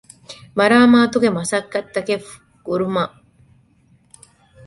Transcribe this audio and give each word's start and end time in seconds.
މަރާމާތުގެ 0.57 1.29
މަސައްކަތްތަކެއް 1.37 2.27
ކުރުމަށް 2.65 3.15